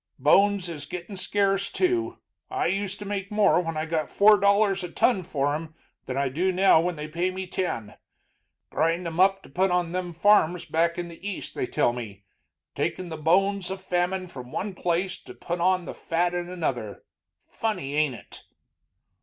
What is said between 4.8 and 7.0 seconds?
a ton for 'em than I do now when